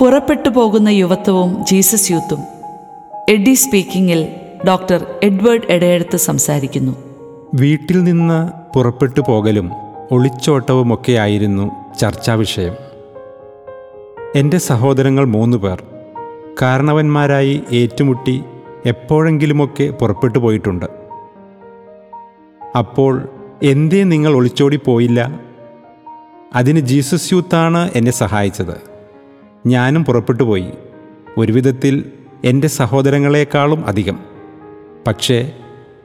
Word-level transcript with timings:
പുറപ്പെട്ടു 0.00 0.48
പോകുന്ന 0.48 0.88
യുവത്വവും 0.88 1.64
ജീസസ് 1.64 2.12
യൂത്തും. 2.12 2.38
എഡി 3.28 3.54
സ്പീക്കിംഗിൽ 3.54 4.26
ഡോക്ടർ 4.68 5.06
എഡ്വേർഡ് 5.22 5.62
എടയെടുത്ത് 5.70 6.16
സംസാരിക്കുന്നു. 6.16 6.96
വീട്ടിൽ 7.54 8.04
നിന്ന് 8.04 8.50
പുറപ്പെട്ടു 8.74 9.20
പോകലും 9.20 9.70
ഒളിച്ചോട്ടവുമൊക്കെയായിരുന്നു 10.12 11.70
ചർച്ചാ 12.00 12.34
വിഷയം. 12.34 12.74
എന്റെ 14.34 14.58
സഹോദരങ്ങൾ 14.58 15.24
മൂന്ന് 15.24 15.56
പേർ. 15.56 15.82
കാരണവന്മാരായി 16.62 17.62
ഏറ്റുമുട്ടി 17.72 18.44
എപ്പോഴെങ്കിലുമൊക്കെ 18.86 19.90
പുറപ്പെട്ടു 19.90 20.38
പോയിട്ടുണ്ട്. 20.38 20.86
അപ്പോൾ 22.78 23.28
എന്തേ 23.62 24.02
നിങ്ങൾ 24.02 24.34
ഒളിച്ചോടി 24.34 24.80
പോയില്ല 24.84 25.40
അതിന് 26.54 26.80
ജീസസ് 26.80 27.32
യൂത്താണ് 27.32 27.90
എന്നെ 27.94 28.12
സഹായിച്ചത്. 28.12 28.95
ഞാനും 29.66 30.04
പുറപ്പെട്ടു 30.04 30.42
പോയി 30.42 30.70
ഒരു 31.38 31.52
വിധത്തിൽ 31.52 32.12
എന്റെ 32.44 32.68
സഹോദരങ്ങളെക്കാളും 32.68 33.86
അധികം. 33.86 34.18
പക്ഷേ 35.06 35.52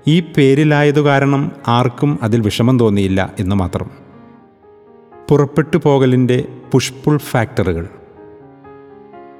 ഈ 0.07 0.19
പേരിലായതു 0.19 1.01
കാരണം 1.01 1.51
ആർക്കും 1.67 2.19
അതിൽ 2.21 2.41
വിഷമം 2.41 2.79
തോന്നിയില്ല 2.79 3.33
എന്ന് 3.39 3.55
മാത്രം. 3.55 3.89
പുറപ്പെട്ടു 5.29 5.77
പോകലിന്റെ 5.77 6.47
പുഷ്പുൾ 6.71 7.17
ഫാക്ടറുകൾ. 7.17 7.89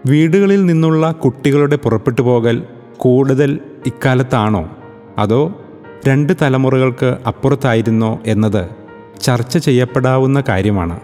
വീടുകളിൽ 0.06 0.66
നിന്നുള്ള 0.66 1.12
കുട്ടികളുടെ 1.12 1.76
പുറപ്പെട്ടു 1.76 2.22
പോകൽ 2.22 2.64
കൂടുതൽ 2.98 3.60
ഇക്കാലത്താണോ? 3.86 4.78
അതോ 5.18 5.62
രണ്ട് 6.08 6.34
തലമുറകൾക്ക് 6.42 7.18
അപ്പുറത്തായിരുന്നോ 7.28 8.20
എന്നത് 8.26 8.70
ചർച്ച 9.22 9.58
ചെയ്യപ്പെടാവുന്ന 9.58 10.44
കാര്യമാണ്. 10.50 11.00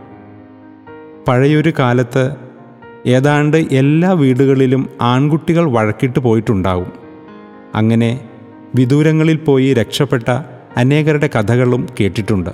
പഴയൊരു 1.28 1.74
കാലത്ത് 1.80 2.47
ഏതാണ്ട് 3.06 3.58
എല്ലാ 3.58 4.12
വീടുകളിലും 4.12 4.90
ആൺകുട്ടികൾ 5.02 5.72
വഴക്കിട്ട് 5.72 6.20
പോയിട്ടുണ്ടാവും. 6.20 6.92
അങ്ങനെ 7.76 8.30
വിദൂരങ്ങളിൽ 8.76 9.36
പോയി 9.36 9.74
രക്ഷപ്പെട്ട 9.74 10.32
അനേകരുടെ 10.78 11.30
കഥകളും 11.36 11.88
കേട്ടിട്ടുണ്ട്. 12.00 12.50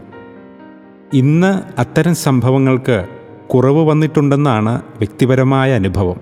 ഇന്ന് 1.14 1.80
അത്തരം 1.80 2.16
സംഭവങ്ങൾക്ക് 2.16 3.08
കുറവ് 3.48 3.88
വന്നിട്ടുണ്ടെന്നാണ് 3.88 4.82
വ്യക്തിപരമായ 4.98 5.74
അനുഭവം. 5.74 6.18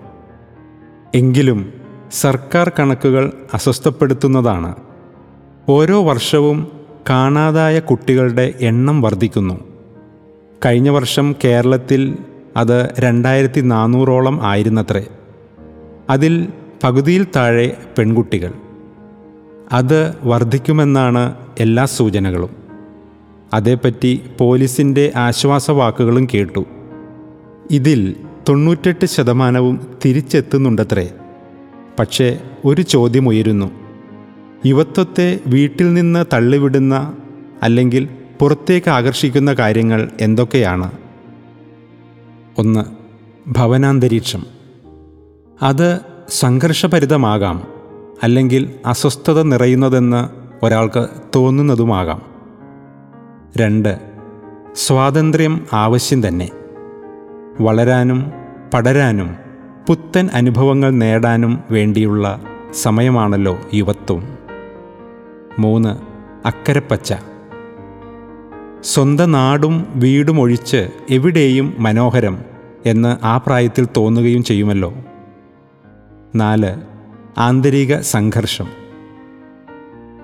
എങ്കിലും 1.15 1.73
സർക്കാർ 2.11 2.71
കണക്കുകൾ 2.79 3.31
അസ്വസ്ഥപ്പെടുത്തുന്നതാണ്. 3.53 4.75
ഓരോ 5.69 6.03
വർഷവും 6.03 6.67
കാണാതായ 7.09 7.79
കുട്ടികളുടെ 7.79 8.53
എണ്ണം 8.61 9.01
വർദ്ധിക്കുന്നു. 9.01 9.59
കഴിഞ്ഞ 10.65 10.89
വർഷം 10.89 11.35
കേരളത്തിൽ 11.43 12.17
അത് 12.57 12.93
രണ്ടായിരത്തി 12.99 13.61
നാനൂറോളം 13.61 14.39
ആയിരുന്നത്രേ. 14.43 15.05
അതിൽ 16.09 16.47
പകുതിയിൽ 16.83 17.27
താഴെ 17.35 17.77
പെൺകുട്ടികൾ. 17.97 18.53
അത് 19.71 20.13
വർദ്ധിക്കുമെന്നാണ് 20.23 21.35
എല്ലാ 21.59 21.85
സൂചനകളും. 21.85 22.49
അതേപ്പറ്റി 23.53 24.21
പോലീസിന്റെ 24.39 25.11
ആശ്വാസവാക്കുകളും 25.15 26.27
കേട്ടു. 26.33 26.65
ഇതിൽ 27.71 28.15
തൊണ്ണൂറ്റെട്ട് 28.49 29.05
ശതമാനവും 29.05 29.87
തിരിച്ചെത്തുന്നുണ്ടത്രേ. 30.05 31.09
പക്ഷേ 31.99 32.39
ഒരു 32.65 32.81
ചോദ്യമുയരുന്നു. 32.81 33.71
യുവത്വത്തെ 34.65 35.39
വീട്ടിൽ 35.47 35.93
നിന്ന് 35.93 36.25
തള്ളിവിടുന്ന 36.33 37.17
അല്ലെങ്കിൽ 37.63 38.07
പുറത്തേക്ക് 38.39 38.89
ആകർഷിക്കുന്ന 38.89 39.53
കാര്യങ്ങൾ 39.53 40.09
എന്തൊക്കെയാണ്? 40.21 40.91
ഒന്ന് 42.57 42.85
ഭവനാന്തരീക്ഷം. 43.49 44.43
അത് 45.61 45.99
സംഘർഷഭരിതമാകാം 46.29 47.67
അല്ലെങ്കിൽ 48.23 48.73
അസ്വസ്ഥത 48.85 49.41
നിറയുന്നതെന്ന് 49.41 50.29
ഒരാൾക്ക് 50.65 51.07
തോന്നുന്നതുമാകാം. 51.35 52.21
രണ്ട് 53.57 53.99
സ്വാതന്ത്ര്യം 54.75 55.65
ആവശ്യം 55.73 56.27
തന്നെ. 56.27 56.49
വളരാനും 57.61 58.31
പടരാനും 58.73 59.35
പുത്തൻ 59.87 60.29
അനുഭവങ്ങൾ 60.33 60.89
നേടാനും 60.89 61.59
വേണ്ടിയുള്ള 61.71 62.41
സമയമാണല്ലോ 62.73 63.57
യുവത്വം. 63.73 64.37
മൂന്ന് 65.59 65.97
അക്കരപ്പച്ച. 66.47 67.13
സ്വന്തം 68.83 69.31
നാടും 69.31 69.85
വീടും 69.95 70.41
ഒഴിച്ച് 70.41 70.89
എവിടെയും 71.09 71.75
മനോഹരം 71.79 72.37
എന്ന് 72.85 73.25
ആ 73.25 73.37
പ്രായത്തിൽ 73.37 73.87
തോന്നുകയും 73.97 74.43
ചെയ്യുമല്ലോ. 74.43 74.93
നാല് 76.35 76.81
ആന്തരിക 77.37 77.99
സംഘർഷം. 77.99 78.67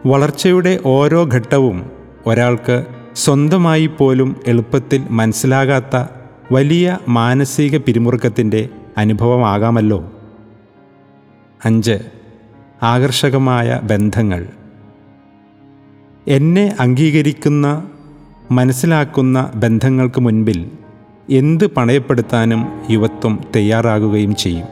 വളർച്ചയുടെ 0.05 0.79
ഓരോ 0.85 1.25
ഘട്ടവും 1.25 1.91
ഒരാൾക്ക് 2.25 2.85
സ്വന്തമായി 3.15 3.87
പോലും 3.87 4.35
എളുപ്പത്തിൽ 4.47 5.03
മനസ്സിലാകാത്ത 5.09 6.05
വലിയ 6.51 6.97
മാനസിക 7.07 7.77
പിരിമുറുക്കത്തിന്റെ 7.77 8.69
അനുഭവമാകാമല്ലോ. 8.97 10.11
അഞ്ച് 11.65 11.99
ആകർഷകമായ 12.83 13.79
ബന്ധങ്ങൾ. 13.83 14.47
എന്നെ 16.27 16.75
അംഗീകരിക്കുന്ന 16.79 17.89
മനസ്സിലാക്കുന്ന 18.51 19.51
ബന്ധങ്ങൾക്ക് 19.55 20.21
മുൻപിൽ 20.21 20.71
എന്ത് 21.29 21.65
പണയപ്പെടുത്താനും 21.65 22.67
യുവത്വം 22.89 23.39
തയ്യാറാകുകയും 23.55 24.35
ചെയ്യും. 24.35 24.67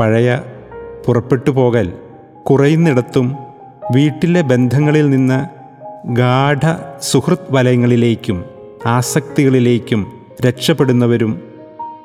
പഴയ 0.00 0.40
പുറപ്പെട്ടു 1.06 1.50
പോകൽ 1.50 1.92
കുറയുന്നിടത്തും 2.50 3.36
വീട്ടിലെ 3.94 4.40
ബന്ധങ്ങളിൽ 4.40 5.10
നിന്ന് 5.10 5.38
ഗാഠ 6.12 6.60
സുഹൃത് 7.02 7.46
വലയങ്ങളിലേക്കും 7.50 8.44
ആസക്തികളിലേക്കും 8.86 10.06
രക്ഷപ്പെടുന്നവരും 10.46 11.42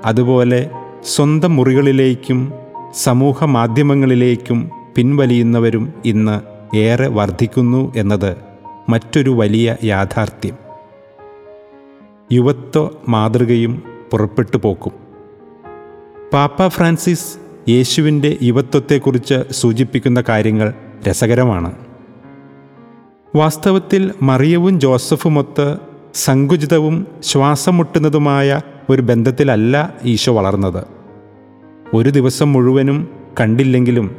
അതുപോലെ 0.05 0.69
സ്വന്തം 1.03 1.55
മുറികളിലേക്കും 1.55 2.53
സമൂഹ 2.93 3.45
മാധ്യമങ്ങളിലേക്കും 3.45 4.69
പിൻവലിയുന്നവരും 4.97 5.93
ഇന്ന് 6.05 6.35
ഏറെ 6.77 7.07
വർദ്ധിക്കുന്നു 7.07 7.93
എന്നത് 7.95 8.35
മറ്റൊരു 8.89 9.29
വലിയ 9.29 9.75
യാഥാർത്ഥ്യം. 9.83 10.55
യുവത്വ 12.31 12.89
മാതൃകയും 13.09 13.83
പുറപ്പെട്ടു 14.11 14.57
പോക്കും. 14.57 14.91
പാപ്പ 16.33 16.67
ഫ്രാൻസിസ് 16.67 17.37
യേശുവിന്റെ 17.69 18.37
യുവത്വത്തെക്കുറിച്ച് 18.41 19.51
സൂചിപ്പിക്കുന്ന 19.51 20.23
കാര്യങ്ങൾ 20.29 20.73
രസകരമാണ്. 21.09 21.75
വാസ്തവത്തിൽ 23.35 24.11
മറിയവും 24.21 24.79
ജോസഫുമൊത്ത് 24.79 25.77
സങ്കുചിതവും 26.13 27.07
ശ്വാസം 27.23 27.77
മുട്ടുന്നതുമായ 27.77 28.61
ഒരു 28.89 29.01
ബന്ധത്തിലല്ല 29.01 29.93
ഈശോ 30.03 30.33
വളർന്നത്. 30.33 30.85
ഒരു 31.93 32.09
ദിവസം 32.09 32.53
മുഴുവനും 32.53 33.07
കണ്ടില്ലെങ്കിലും 33.41 34.15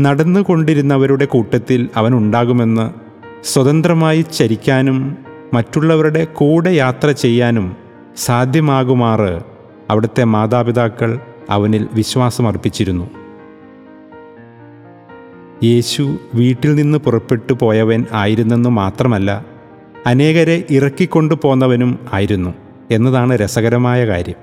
നടന്നുകൊണ്ടിരുന്നവരുടെ 0.00 1.24
കൂട്ടത്തിൽ 1.24 1.88
അവൻ 1.96 2.14
ഉണ്ടാകുമെന്ന് 2.14 3.03
സ്വതന്ത്രമായി 3.44 4.22
ചരിക്കാനും 4.22 5.18
മറ്റുള്ളവരുടെ 5.54 6.24
കൂടെ 6.24 6.70
യാത്ര 6.70 7.10
ചെയ്യാനും 7.10 7.76
സാധ്യമാകുമാറ് 8.16 9.42
അവിടുത്തെ 9.90 10.24
മാതാപിതാക്കൾ 10.24 11.20
അവനിൽ 11.50 11.88
വിശ്വാസമർപ്പിച്ചിരുന്നു. 11.92 13.10
യേശു 15.64 16.16
വീട്ടിൽ 16.34 16.74
നിന്ന് 16.74 16.98
പുറപ്പെട്ടു 16.98 17.52
പോയവൻ 17.52 18.04
ആയിരുന്നെന്നു 18.12 18.70
മാത്രമല്ല 18.70 19.44
അനേകരെ 20.06 20.64
ഇറക്കിക്കൊണ്ടു 20.70 21.34
പോന്നവനും 21.42 21.98
ആയിരുന്നു 22.12 22.54
എന്നതാണ് 22.90 23.36
രസകരമായ 23.36 24.06
കാര്യം. 24.06 24.36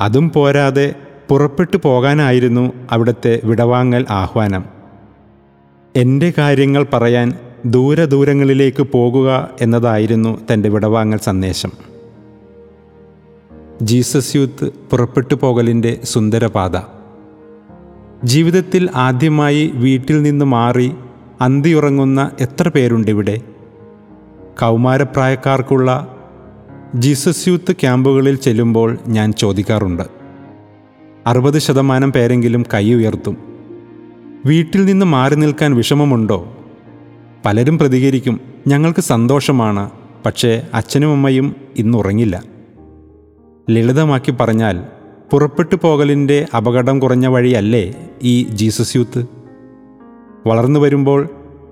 അതും 0.00 0.30
പോരാതെ 0.30 0.94
പുറപ്പെട്ടു 1.28 1.78
പോകാനായിരുന്നു 1.82 2.72
അവിടുത്തെ 2.90 3.40
വിടവാങ്ങൽ 3.44 4.06
ആഹ്വാനം. 4.10 4.64
എന്റെ 5.96 6.32
കാര്യങ്ങൾ 6.38 6.86
പറയാൻ 6.92 7.32
ദൂരദൂരങ്ങളിലേക്ക് 7.66 8.82
പോകുക 8.82 9.50
എന്നതായിരുന്നു 9.60 10.38
തന്റെ 10.52 10.68
വിടവാങ്ങൽ 10.68 11.18
സന്ദേശം. 11.18 11.72
ജീസസ് 13.82 14.36
യൂത്ത് 14.36 14.70
പുറപ്പെട്ടു 14.90 15.34
പോകലിന്റെ 15.34 16.00
സുന്ദരപാത. 16.04 16.80
ജീവിതത്തിൽ 18.24 18.88
ആദ്യമായി 18.94 19.72
വീട്ടിൽ 19.74 20.22
നിന്ന് 20.22 20.44
മാറി 20.44 20.92
അന്തിയുറങ്ങുന്ന 21.40 22.30
എത്ര 22.40 22.68
പേരുണ്ടിവിടെ 22.68 23.40
കൗമാരപ്രായക്കാർക്കുള്ള 24.62 26.16
ജീസസ് 26.94 27.48
യൂത്ത് 27.48 27.72
ക്യാമ്പുകളിൽ 27.72 28.34
ചെല്ലുമ്പോൾ 28.34 28.98
ഞാൻ 29.08 29.32
ചോദിക്കാറുണ്ട്. 29.32 30.02
അറുപത് 31.26 31.58
ശതമാനം 31.58 32.12
പേരെങ്കിലും 32.12 32.64
കൈ 32.74 32.94
ഉയർത്തും. 32.94 33.36
വീട്ടിൽ 34.46 34.84
നിന്ന് 34.84 35.06
മാറി 35.06 35.34
നിൽക്കാൻ 35.34 35.74
വിഷമമുണ്ടോ? 35.74 36.56
പലരും 37.44 37.78
പ്രതികരിക്കും 37.78 38.40
ഞങ്ങൾക്ക് 38.66 39.00
സന്തോഷമാണ് 39.00 39.90
പക്ഷേ 40.26 40.62
അച്ഛനും 40.74 41.10
അമ്മയും 41.10 41.56
ഇന്നുറങ്ങില്ല 41.76 42.42
ലളിതമാക്കി 43.70 44.30
പറഞ്ഞാൽ 44.30 44.82
പുറപ്പെട്ടു 45.30 45.76
പോകലിന്റെ 45.82 46.46
അപകടം 46.56 46.98
കുറഞ്ഞ 46.98 47.26
വഴിയല്ലേ 47.26 48.10
ഈ 48.22 48.42
ജീസസ് 48.42 48.96
യൂത്ത്? 48.96 49.26
വളർന്നു 50.46 50.80
വരുമ്പോൾ 50.80 51.28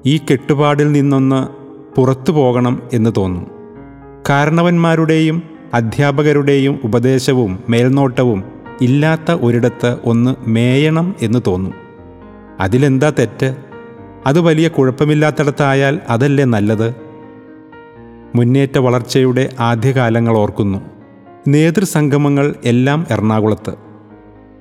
ഈ 0.07 0.19
കെട്ടുപാടിൽ 0.19 0.93
നിന്നൊന്ന് 0.93 1.49
പുറത്തു 1.97 2.33
പോകണം 2.33 2.83
എന്ന് 2.93 3.11
തോന്നും. 3.17 3.47
കാരണവന്മാരുടെയും 4.29 5.43
അധ്യാപകരുടെയും 5.75 6.81
ഉപദേശവും 6.85 7.59
മേൽനോട്ടവും 7.69 8.45
ഇല്ലാത്ത 8.81 9.33
ഒരിടത്ത് 9.33 9.97
ഒന്ന് 10.05 10.35
മേയണം 10.47 11.15
എന്ന് 11.23 11.39
തോന്നും. 11.47 11.75
അതിലെന്താ 12.61 13.11
തെറ്റ്? 13.19 13.70
അത് 14.27 14.41
വലിയ 14.41 14.69
കുഴപ്പമില്ലാത്തിടത്തായാൽ 14.69 16.01
അതല്ലേ 16.09 16.45
നല്ലത്? 16.45 16.95
മുന്നേറ്റ 18.35 18.79
വളർച്ചയുടെ 18.79 19.49
ആദ്യകാലങ്ങൾ 19.61 20.37
ഓർക്കുന്നു. 20.37 20.79
നേതൃസംഗമങ്ങൾ 21.49 22.55
എല്ലാം 22.65 23.07
എറണാകുളത്ത്. 23.11 23.75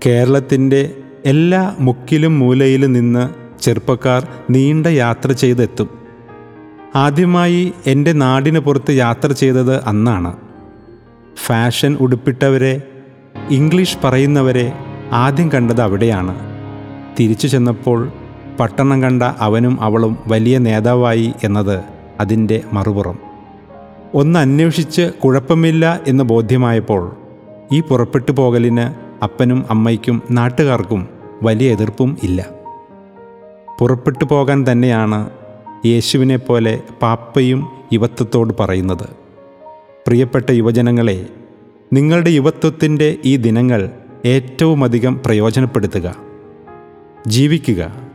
കേരളത്തിന്റെ 0.06 0.96
എല്ലാ 1.26 1.76
മുക്കിലും 1.80 2.40
മൂലയിലും 2.40 2.94
നിന്ന് 2.94 3.30
ചെറുപ്പക്കാർ 3.62 4.28
നീണ്ട 4.50 4.88
യാത്ര 4.88 5.32
ചെയ്തെത്തും. 5.32 5.90
ആദ്യമായി 6.96 7.74
എന്റെ 7.88 8.12
നാടിന് 8.12 8.60
പുറത്ത് 8.60 8.92
യാത്ര 8.92 9.32
ചെയ്തത് 9.32 9.84
അന്നാണ്. 9.84 10.38
ഫാഷൻ 11.46 11.98
ഉടുപ്പിട്ടവരെ 12.02 12.82
ഇംഗ്ലീഷ് 13.50 13.98
പറയുന്നവരെ 14.04 14.74
ആദ്യം 15.12 15.52
കണ്ടത് 15.52 15.82
അവിടെയാണ്. 15.82 16.36
തിരിച്ചു 17.20 17.48
ചെന്നപ്പോൾ 17.48 18.12
പട്ടണം 18.60 19.02
കണ്ട 19.02 19.24
അവനും 19.24 19.82
അവളും 19.82 20.18
വലിയ 20.28 20.58
നേതാവായി 20.58 21.34
എന്നത് 21.44 21.80
അതിന്റെ 22.20 22.62
മറുപുറം. 22.74 23.20
ഒന്ന് 24.14 24.40
അന്വേഷിച്ച് 24.40 25.02
കുഴപ്പമില്ല 25.02 26.00
എന്ന് 26.08 26.24
ബോധ്യമായപ്പോൾ 26.24 27.16
ഈ 27.72 27.82
പുറപ്പെട്ടു 27.82 28.32
പോകലിന് 28.32 29.10
അപ്പനും 29.24 29.66
അമ്മയ്ക്കും 29.70 30.22
നാട്ടുകാർക്കും 30.32 31.08
വലിയ 31.44 31.72
എതിർപ്പും 31.72 32.18
ഇല്ല. 32.24 32.46
പുറപ്പെട്ടു 33.80 34.26
പോകാൻ 34.26 34.66
തന്നെയാണ് 34.72 35.30
യേശുവിനെ 35.86 36.38
പോലെ 36.38 36.82
പാപ്പയും 37.02 37.68
യുവത്വത്തോട് 37.94 38.54
പറയുന്നത്. 38.60 39.10
പ്രിയപ്പെട്ട 40.08 40.50
യുവജനങ്ങളെ 40.50 41.28
നിങ്ങളുടെ 41.94 42.30
യുവത്വത്തിന്റെ 42.30 43.16
ഈ 43.26 43.36
ദിനങ്ങൾ 43.36 43.90
ഏറ്റവുമധികം 44.26 45.20
പ്രയോജനപ്പെടുത്തുക. 45.26 46.16
ജീവിക്കുക. 47.28 48.09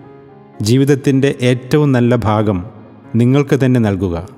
ജീവിതത്തിന്റെ 0.62 1.34
ഏറ്റവും 1.40 1.92
നല്ല 1.92 2.16
ഭാഗം 2.16 2.64
നിങ്ങൾക്ക് 3.14 3.60
തന്നെ 3.64 3.80
നൽകുക. 3.80 4.28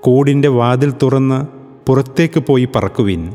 കൂടിന്റെ 0.00 0.48
വാതിൽ 0.48 0.92
തുറന്ന് 1.02 1.46
പുറത്തേക്ക് 1.88 2.40
പോയി 2.40 2.68
പറക്കുവിൻ. 2.76 3.34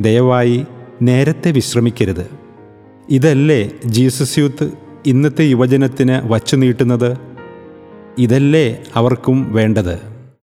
ദയവായി 0.00 0.66
നേരത്തെ 1.02 1.50
വിശ്രമിക്കരുത്. 1.50 2.30
ഇതല്ലേ 3.08 3.70
ജീസസ് 3.84 4.38
യൂത്ത് 4.38 4.70
ഇന്നത്തെ 5.06 5.42
യുവജനത്തിന് 5.42 6.32
വച്ചു 6.32 6.56
നീട്ടുന്നത്? 6.56 7.16
ഇതല്ലേ 8.18 8.84
അവർക്കും 8.96 9.52
വേണ്ടത്? 9.52 10.11